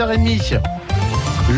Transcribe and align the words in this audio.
7h30. 0.00 0.62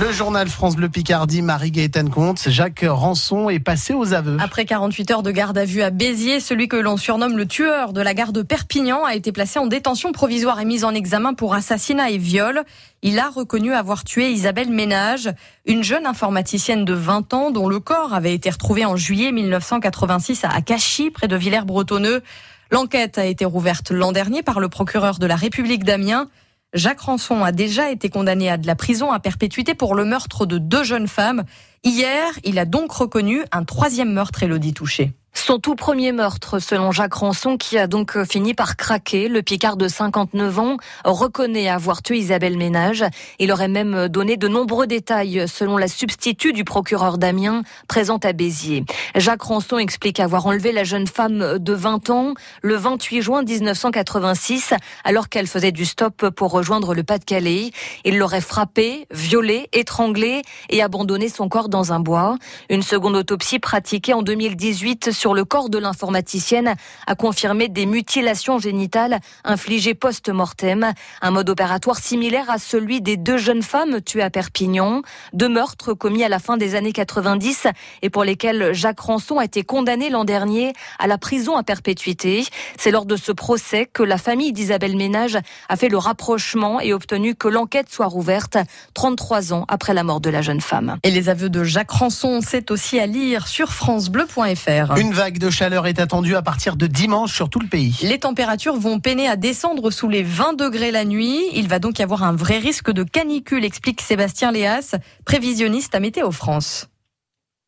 Le 0.00 0.12
journal 0.12 0.48
France 0.48 0.74
Bleu 0.74 0.88
Picardie, 0.88 1.42
Marie-Gaëtane 1.42 2.08
Comte, 2.08 2.48
Jacques 2.48 2.86
Rançon 2.88 3.50
est 3.50 3.60
passé 3.60 3.92
aux 3.92 4.14
aveux. 4.14 4.38
Après 4.40 4.64
48 4.64 5.10
heures 5.10 5.22
de 5.22 5.30
garde 5.30 5.58
à 5.58 5.66
vue 5.66 5.82
à 5.82 5.90
Béziers, 5.90 6.40
celui 6.40 6.66
que 6.66 6.76
l'on 6.76 6.96
surnomme 6.96 7.36
le 7.36 7.44
tueur 7.44 7.92
de 7.92 8.00
la 8.00 8.14
gare 8.14 8.32
de 8.32 8.40
Perpignan 8.40 9.04
a 9.04 9.14
été 9.14 9.30
placé 9.30 9.58
en 9.58 9.66
détention 9.66 10.12
provisoire 10.12 10.58
et 10.58 10.64
mis 10.64 10.84
en 10.84 10.94
examen 10.94 11.34
pour 11.34 11.52
assassinat 11.52 12.12
et 12.12 12.16
viol. 12.16 12.62
Il 13.02 13.18
a 13.18 13.28
reconnu 13.28 13.74
avoir 13.74 14.04
tué 14.04 14.30
Isabelle 14.30 14.70
Ménage, 14.70 15.28
une 15.66 15.84
jeune 15.84 16.06
informaticienne 16.06 16.86
de 16.86 16.94
20 16.94 17.34
ans 17.34 17.50
dont 17.50 17.68
le 17.68 17.78
corps 17.78 18.14
avait 18.14 18.32
été 18.32 18.48
retrouvé 18.48 18.86
en 18.86 18.96
juillet 18.96 19.32
1986 19.32 20.44
à 20.44 20.62
Cachy, 20.62 21.10
près 21.10 21.28
de 21.28 21.36
Villers-Bretonneux. 21.36 22.22
L'enquête 22.70 23.18
a 23.18 23.26
été 23.26 23.44
rouverte 23.44 23.90
l'an 23.90 24.12
dernier 24.12 24.42
par 24.42 24.60
le 24.60 24.70
procureur 24.70 25.18
de 25.18 25.26
la 25.26 25.36
République 25.36 25.84
d'Amiens. 25.84 26.28
Jacques 26.72 27.00
Rançon 27.00 27.42
a 27.42 27.50
déjà 27.50 27.90
été 27.90 28.10
condamné 28.10 28.48
à 28.48 28.56
de 28.56 28.66
la 28.66 28.76
prison 28.76 29.10
à 29.10 29.18
perpétuité 29.18 29.74
pour 29.74 29.94
le 29.94 30.04
meurtre 30.04 30.46
de 30.46 30.58
deux 30.58 30.84
jeunes 30.84 31.08
femmes. 31.08 31.44
Hier, 31.82 32.26
il 32.44 32.58
a 32.58 32.64
donc 32.64 32.92
reconnu 32.92 33.42
un 33.50 33.64
troisième 33.64 34.12
meurtre, 34.12 34.42
Elodie 34.44 34.72
Touché. 34.72 35.12
Son 35.32 35.58
tout 35.60 35.76
premier 35.76 36.10
meurtre, 36.10 36.58
selon 36.58 36.90
Jacques 36.90 37.14
Rançon, 37.14 37.56
qui 37.56 37.78
a 37.78 37.86
donc 37.86 38.16
euh, 38.16 38.24
fini 38.24 38.52
par 38.52 38.76
craquer. 38.76 39.28
Le 39.28 39.42
Picard 39.42 39.76
de 39.76 39.86
59 39.86 40.58
ans 40.58 40.76
reconnaît 41.04 41.68
avoir 41.68 42.02
tué 42.02 42.18
Isabelle 42.18 42.56
Ménage. 42.56 43.04
Il 43.38 43.52
aurait 43.52 43.68
même 43.68 43.94
euh, 43.94 44.08
donné 44.08 44.36
de 44.36 44.48
nombreux 44.48 44.88
détails, 44.88 45.46
selon 45.46 45.76
la 45.76 45.86
substitut 45.86 46.52
du 46.52 46.64
procureur 46.64 47.16
Damien, 47.16 47.62
présente 47.86 48.24
à 48.24 48.32
Béziers. 48.32 48.84
Jacques 49.14 49.42
Rançon 49.42 49.78
explique 49.78 50.18
avoir 50.18 50.46
enlevé 50.46 50.72
la 50.72 50.82
jeune 50.82 51.06
femme 51.06 51.58
de 51.58 51.72
20 51.72 52.10
ans 52.10 52.34
le 52.62 52.74
28 52.74 53.22
juin 53.22 53.42
1986, 53.44 54.74
alors 55.04 55.28
qu'elle 55.28 55.46
faisait 55.46 55.72
du 55.72 55.84
stop 55.84 56.30
pour 56.30 56.50
rejoindre 56.50 56.92
le 56.92 57.04
Pas-de-Calais. 57.04 57.70
Il 58.04 58.18
l'aurait 58.18 58.40
frappée, 58.40 59.06
violée, 59.12 59.68
étranglée 59.72 60.42
et 60.70 60.82
abandonné 60.82 61.28
son 61.28 61.48
corps 61.48 61.68
dans 61.68 61.92
un 61.92 62.00
bois. 62.00 62.36
Une 62.68 62.82
seconde 62.82 63.14
autopsie 63.14 63.60
pratiquée 63.60 64.12
en 64.12 64.22
2018 64.22 65.12
sur 65.20 65.34
le 65.34 65.44
corps 65.44 65.68
de 65.68 65.76
l'informaticienne 65.76 66.74
a 67.06 67.14
confirmé 67.14 67.68
des 67.68 67.84
mutilations 67.84 68.58
génitales 68.58 69.20
infligées 69.44 69.92
post-mortem, 69.92 70.94
un 71.20 71.30
mode 71.30 71.50
opératoire 71.50 71.98
similaire 71.98 72.48
à 72.48 72.56
celui 72.56 73.02
des 73.02 73.18
deux 73.18 73.36
jeunes 73.36 73.62
femmes 73.62 74.00
tuées 74.00 74.22
à 74.22 74.30
Perpignan, 74.30 75.02
deux 75.34 75.50
meurtres 75.50 75.92
commis 75.92 76.24
à 76.24 76.30
la 76.30 76.38
fin 76.38 76.56
des 76.56 76.74
années 76.74 76.94
90 76.94 77.66
et 78.00 78.08
pour 78.08 78.24
lesquels 78.24 78.72
Jacques 78.72 79.00
Rançon 79.00 79.36
a 79.36 79.44
été 79.44 79.62
condamné 79.62 80.08
l'an 80.08 80.24
dernier 80.24 80.72
à 80.98 81.06
la 81.06 81.18
prison 81.18 81.54
à 81.54 81.64
perpétuité. 81.64 82.46
C'est 82.78 82.90
lors 82.90 83.04
de 83.04 83.16
ce 83.16 83.30
procès 83.30 83.84
que 83.84 84.02
la 84.02 84.16
famille 84.16 84.54
d'Isabelle 84.54 84.96
Ménage 84.96 85.38
a 85.68 85.76
fait 85.76 85.90
le 85.90 85.98
rapprochement 85.98 86.80
et 86.80 86.94
obtenu 86.94 87.34
que 87.34 87.48
l'enquête 87.48 87.90
soit 87.90 88.06
rouverte 88.06 88.56
33 88.94 89.52
ans 89.52 89.66
après 89.68 89.92
la 89.92 90.02
mort 90.02 90.22
de 90.22 90.30
la 90.30 90.40
jeune 90.40 90.62
femme. 90.62 90.96
Et 91.02 91.10
les 91.10 91.28
aveux 91.28 91.50
de 91.50 91.62
Jacques 91.62 91.90
Rançon, 91.90 92.40
c'est 92.40 92.70
aussi 92.70 92.98
à 92.98 93.04
lire 93.04 93.48
sur 93.48 93.74
francebleu.fr. 93.74 94.94
Une 95.10 95.16
vague 95.16 95.38
de 95.38 95.50
chaleur 95.50 95.88
est 95.88 95.98
attendue 95.98 96.36
à 96.36 96.42
partir 96.42 96.76
de 96.76 96.86
dimanche 96.86 97.32
sur 97.32 97.50
tout 97.50 97.58
le 97.58 97.66
pays. 97.66 97.98
Les 98.04 98.20
températures 98.20 98.76
vont 98.76 99.00
peiner 99.00 99.26
à 99.26 99.34
descendre 99.34 99.90
sous 99.90 100.08
les 100.08 100.22
20 100.22 100.56
degrés 100.56 100.92
la 100.92 101.04
nuit. 101.04 101.48
Il 101.52 101.66
va 101.66 101.80
donc 101.80 101.98
y 101.98 102.02
avoir 102.04 102.22
un 102.22 102.32
vrai 102.32 102.58
risque 102.58 102.92
de 102.92 103.02
canicule, 103.02 103.64
explique 103.64 104.02
Sébastien 104.02 104.52
Léas, 104.52 104.94
prévisionniste 105.26 105.96
à 105.96 106.00
Météo 106.00 106.30
France. 106.30 106.88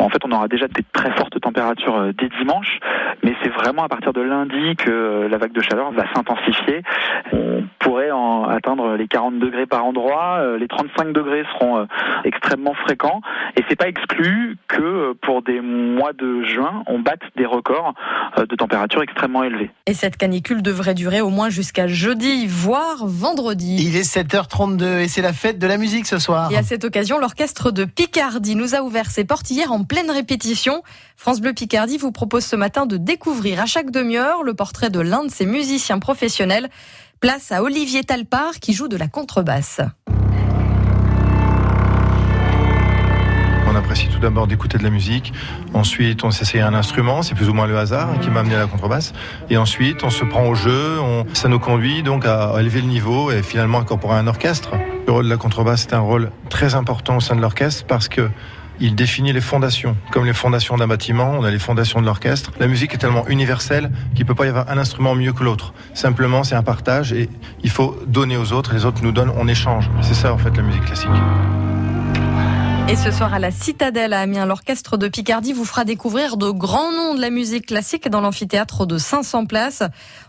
En 0.00 0.10
fait, 0.10 0.18
on 0.26 0.32
aura 0.32 0.48
déjà 0.48 0.68
des 0.68 0.84
très 0.92 1.10
fortes 1.16 1.40
températures 1.40 1.96
euh, 1.96 2.12
dès 2.12 2.28
dimanche, 2.38 2.78
mais 3.22 3.34
c'est 3.42 3.48
vraiment 3.48 3.84
à 3.84 3.88
partir 3.88 4.12
de 4.12 4.20
lundi 4.20 4.76
que 4.76 4.90
euh, 4.90 5.28
la 5.30 5.38
vague 5.38 5.52
de 5.52 5.62
chaleur 5.62 5.92
va 5.92 6.04
s'intensifier. 6.14 6.82
On 7.32 7.62
pourrait 7.80 8.10
en 8.10 8.44
atteindre 8.44 8.94
les 8.94 9.08
40 9.08 9.38
degrés 9.38 9.66
par 9.66 9.84
endroit, 9.84 10.38
euh, 10.40 10.58
les 10.58 10.68
35 10.68 11.12
degrés 11.12 11.44
seront 11.54 11.86
extrêmement 12.24 12.74
fréquents, 12.74 13.20
et 13.56 13.64
c'est 13.68 13.76
pas 13.76 13.88
exclu 13.88 14.56
que 14.68 15.12
pour 15.22 15.42
des 15.42 15.60
mois 15.60 16.12
de 16.12 16.44
juin, 16.44 16.84
on 16.86 16.98
batte 16.98 17.22
des 17.36 17.46
records 17.46 17.94
de 18.38 18.56
température 18.56 19.02
extrêmement 19.02 19.42
élevés. 19.42 19.70
Et 19.86 19.94
cette 19.94 20.16
canicule 20.16 20.62
devrait 20.62 20.94
durer 20.94 21.20
au 21.20 21.30
moins 21.30 21.50
jusqu'à 21.50 21.86
jeudi, 21.86 22.46
voire 22.46 23.06
vendredi. 23.06 23.84
Il 23.86 23.96
est 23.96 24.08
7h32 24.08 25.00
et 25.00 25.08
c'est 25.08 25.22
la 25.22 25.32
fête 25.32 25.58
de 25.58 25.66
la 25.66 25.78
musique 25.78 26.06
ce 26.06 26.18
soir. 26.18 26.50
Et 26.52 26.56
à 26.56 26.62
cette 26.62 26.84
occasion, 26.84 27.18
l'orchestre 27.18 27.70
de 27.70 27.84
Picardie 27.84 28.54
nous 28.54 28.74
a 28.74 28.82
ouvert 28.82 29.10
ses 29.10 29.24
portes 29.24 29.50
hier 29.50 29.72
en 29.72 29.84
pleine 29.84 30.10
répétition. 30.10 30.82
France 31.16 31.40
Bleu 31.40 31.52
Picardie 31.52 31.98
vous 31.98 32.12
propose 32.12 32.44
ce 32.44 32.56
matin 32.56 32.86
de 32.86 32.96
découvrir 32.96 33.60
à 33.60 33.66
chaque 33.66 33.90
demi-heure 33.90 34.42
le 34.42 34.54
portrait 34.54 34.90
de 34.90 35.00
l'un 35.00 35.24
de 35.24 35.30
ses 35.30 35.46
musiciens 35.46 35.98
professionnels. 35.98 36.68
Place 37.20 37.52
à 37.52 37.62
Olivier 37.62 38.02
Talpard 38.02 38.60
qui 38.62 38.72
joue 38.72 38.88
de 38.88 38.96
la 38.96 39.06
contrebasse. 39.06 39.82
On 43.68 43.76
apprécie 43.76 44.08
tout 44.08 44.18
d'abord 44.18 44.46
d'écouter 44.46 44.78
de 44.78 44.82
la 44.82 44.88
musique. 44.88 45.34
Ensuite, 45.74 46.24
on 46.24 46.30
s'essaye 46.30 46.62
un 46.62 46.72
instrument, 46.72 47.20
c'est 47.20 47.34
plus 47.34 47.50
ou 47.50 47.52
moins 47.52 47.66
le 47.66 47.76
hasard 47.76 48.18
qui 48.20 48.30
m'a 48.30 48.40
amené 48.40 48.54
à 48.54 48.60
la 48.60 48.66
contrebasse. 48.66 49.12
Et 49.50 49.58
ensuite, 49.58 50.02
on 50.02 50.08
se 50.08 50.24
prend 50.24 50.46
au 50.48 50.54
jeu, 50.54 50.96
ça 51.34 51.48
nous 51.48 51.58
conduit 51.58 52.02
donc 52.02 52.24
à 52.24 52.54
élever 52.58 52.80
le 52.80 52.86
niveau 52.86 53.30
et 53.30 53.42
finalement 53.42 53.80
incorporer 53.80 54.16
un 54.16 54.26
orchestre. 54.26 54.70
Le 55.06 55.12
rôle 55.12 55.24
de 55.26 55.30
la 55.30 55.36
contrebasse 55.36 55.84
est 55.84 55.92
un 55.92 56.00
rôle 56.00 56.30
très 56.48 56.74
important 56.74 57.18
au 57.18 57.20
sein 57.20 57.36
de 57.36 57.42
l'orchestre 57.42 57.84
parce 57.86 58.08
que 58.08 58.30
il 58.80 58.94
définit 58.94 59.32
les 59.32 59.40
fondations. 59.40 59.96
Comme 60.10 60.24
les 60.24 60.32
fondations 60.32 60.76
d'un 60.76 60.86
bâtiment, 60.86 61.32
on 61.38 61.44
a 61.44 61.50
les 61.50 61.58
fondations 61.58 62.00
de 62.00 62.06
l'orchestre. 62.06 62.50
La 62.58 62.66
musique 62.66 62.94
est 62.94 62.98
tellement 62.98 63.26
universelle 63.28 63.90
qu'il 64.14 64.24
ne 64.24 64.28
peut 64.28 64.34
pas 64.34 64.46
y 64.46 64.48
avoir 64.48 64.68
un 64.70 64.78
instrument 64.78 65.14
mieux 65.14 65.32
que 65.32 65.44
l'autre. 65.44 65.72
Simplement, 65.94 66.44
c'est 66.44 66.54
un 66.54 66.62
partage 66.62 67.12
et 67.12 67.28
il 67.62 67.70
faut 67.70 67.96
donner 68.06 68.36
aux 68.36 68.52
autres, 68.52 68.74
les 68.74 68.84
autres 68.84 69.02
nous 69.02 69.12
donnent, 69.12 69.32
on 69.36 69.48
échange. 69.48 69.90
C'est 70.02 70.14
ça, 70.14 70.32
en 70.32 70.38
fait, 70.38 70.56
la 70.56 70.62
musique 70.62 70.84
classique. 70.84 71.10
Et 72.90 72.96
ce 72.96 73.12
soir 73.12 73.32
à 73.32 73.38
la 73.38 73.52
Citadelle 73.52 74.12
à 74.12 74.18
Amiens, 74.18 74.46
l'orchestre 74.46 74.96
de 74.96 75.06
Picardie 75.06 75.52
vous 75.52 75.64
fera 75.64 75.84
découvrir 75.84 76.36
de 76.36 76.50
grands 76.50 76.90
noms 76.90 77.14
de 77.14 77.20
la 77.20 77.30
musique 77.30 77.66
classique 77.66 78.08
dans 78.08 78.20
l'amphithéâtre 78.20 78.84
de 78.84 78.98
500 78.98 79.46
places. 79.46 79.84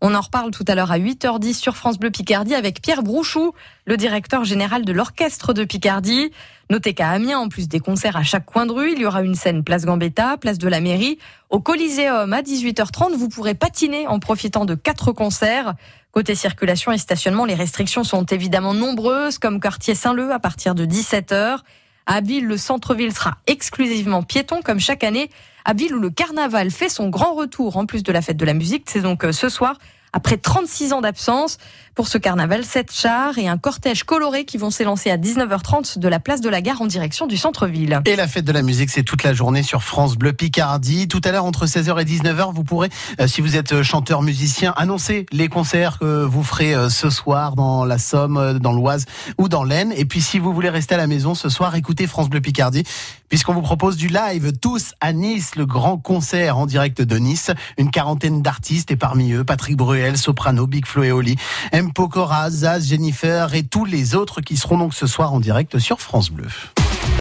On 0.00 0.14
en 0.14 0.22
reparle 0.22 0.52
tout 0.52 0.64
à 0.66 0.74
l'heure 0.74 0.90
à 0.90 0.98
8h10 0.98 1.52
sur 1.52 1.76
France 1.76 1.98
Bleu 1.98 2.10
Picardie 2.10 2.54
avec 2.54 2.80
Pierre 2.80 3.02
Brouchou, 3.02 3.52
le 3.84 3.98
directeur 3.98 4.46
général 4.46 4.86
de 4.86 4.92
l'orchestre 4.94 5.52
de 5.52 5.64
Picardie. 5.64 6.30
Notez 6.70 6.94
qu'à 6.94 7.10
Amiens, 7.10 7.40
en 7.40 7.50
plus 7.50 7.68
des 7.68 7.78
concerts 7.78 8.16
à 8.16 8.22
chaque 8.22 8.46
coin 8.46 8.64
de 8.64 8.72
rue, 8.72 8.92
il 8.92 9.00
y 9.00 9.04
aura 9.04 9.20
une 9.20 9.34
scène 9.34 9.62
place 9.62 9.84
Gambetta, 9.84 10.38
place 10.38 10.56
de 10.56 10.68
la 10.68 10.80
mairie. 10.80 11.18
Au 11.50 11.60
Coliseum 11.60 12.32
à 12.32 12.40
18h30, 12.40 13.16
vous 13.16 13.28
pourrez 13.28 13.54
patiner 13.54 14.06
en 14.06 14.18
profitant 14.18 14.64
de 14.64 14.74
quatre 14.74 15.12
concerts. 15.12 15.74
Côté 16.10 16.34
circulation 16.34 16.90
et 16.90 16.96
stationnement, 16.96 17.44
les 17.44 17.52
restrictions 17.52 18.02
sont 18.02 18.24
évidemment 18.24 18.72
nombreuses, 18.72 19.36
comme 19.36 19.60
quartier 19.60 19.94
Saint-Leu 19.94 20.32
à 20.32 20.38
partir 20.38 20.74
de 20.74 20.86
17h. 20.86 21.58
À 22.06 22.14
Abbeville, 22.14 22.46
le 22.46 22.56
centre-ville 22.56 23.12
sera 23.12 23.36
exclusivement 23.48 24.22
piéton 24.22 24.60
comme 24.62 24.78
chaque 24.78 25.02
année. 25.02 25.28
Abbeville 25.64 25.94
où 25.96 25.98
le 25.98 26.10
carnaval 26.10 26.70
fait 26.70 26.88
son 26.88 27.08
grand 27.08 27.34
retour 27.34 27.76
en 27.76 27.86
plus 27.86 28.04
de 28.04 28.12
la 28.12 28.22
fête 28.22 28.36
de 28.36 28.44
la 28.44 28.54
musique, 28.54 28.84
c'est 28.88 29.00
donc 29.00 29.24
euh, 29.24 29.32
ce 29.32 29.48
soir 29.48 29.76
après 30.16 30.38
36 30.38 30.94
ans 30.94 31.02
d'absence. 31.02 31.58
Pour 31.94 32.08
ce 32.08 32.18
carnaval, 32.18 32.62
sept 32.62 32.92
chars 32.92 33.38
et 33.38 33.48
un 33.48 33.56
cortège 33.56 34.04
coloré 34.04 34.44
qui 34.44 34.58
vont 34.58 34.70
s'élancer 34.70 35.10
à 35.10 35.16
19h30 35.16 35.98
de 35.98 36.08
la 36.08 36.20
place 36.20 36.42
de 36.42 36.50
la 36.50 36.60
gare 36.60 36.82
en 36.82 36.86
direction 36.86 37.26
du 37.26 37.38
centre-ville. 37.38 38.00
Et 38.04 38.16
la 38.16 38.28
fête 38.28 38.44
de 38.44 38.52
la 38.52 38.60
musique, 38.60 38.90
c'est 38.90 39.02
toute 39.02 39.22
la 39.22 39.32
journée 39.32 39.62
sur 39.62 39.82
France 39.82 40.16
Bleu 40.16 40.34
Picardie. 40.34 41.08
Tout 41.08 41.22
à 41.24 41.32
l'heure, 41.32 41.46
entre 41.46 41.64
16h 41.64 41.98
et 41.98 42.04
19h, 42.04 42.52
vous 42.52 42.64
pourrez, 42.64 42.90
euh, 43.18 43.26
si 43.26 43.40
vous 43.40 43.56
êtes 43.56 43.72
euh, 43.72 43.82
chanteur, 43.82 44.20
musicien, 44.20 44.74
annoncer 44.76 45.24
les 45.32 45.48
concerts 45.48 45.98
que 45.98 46.22
vous 46.22 46.42
ferez 46.42 46.74
euh, 46.74 46.90
ce 46.90 47.08
soir 47.08 47.56
dans 47.56 47.86
la 47.86 47.96
Somme, 47.96 48.58
dans 48.58 48.72
l'Oise 48.72 49.06
ou 49.38 49.48
dans 49.48 49.64
l'Aisne. 49.64 49.92
Et 49.96 50.04
puis, 50.04 50.20
si 50.20 50.38
vous 50.38 50.52
voulez 50.52 50.68
rester 50.68 50.96
à 50.96 50.98
la 50.98 51.06
maison 51.06 51.34
ce 51.34 51.48
soir, 51.48 51.74
écoutez 51.76 52.06
France 52.06 52.28
Bleu 52.28 52.42
Picardie, 52.42 52.84
puisqu'on 53.30 53.54
vous 53.54 53.62
propose 53.62 53.96
du 53.96 54.08
live 54.08 54.52
tous 54.60 54.92
à 55.00 55.14
Nice, 55.14 55.56
le 55.56 55.64
grand 55.64 55.96
concert 55.96 56.58
en 56.58 56.66
direct 56.66 57.00
de 57.00 57.16
Nice. 57.16 57.50
Une 57.78 57.90
quarantaine 57.90 58.42
d'artistes 58.42 58.90
et 58.90 58.96
parmi 58.96 59.32
eux, 59.32 59.44
Patrick 59.44 59.76
Bruel, 59.76 60.05
Soprano, 60.14 60.68
Big 60.68 60.86
Flo 60.86 61.02
et. 61.02 61.36
M. 61.72 61.92
Pokora, 61.92 62.50
Zaz, 62.50 62.86
Jennifer 62.86 63.52
et 63.54 63.64
tous 63.64 63.84
les 63.84 64.14
autres 64.14 64.40
qui 64.40 64.56
seront 64.56 64.78
donc 64.78 64.94
ce 64.94 65.08
soir 65.08 65.32
en 65.32 65.40
direct 65.40 65.78
sur 65.78 66.00
France 66.00 66.30
Bleu. 66.30 66.46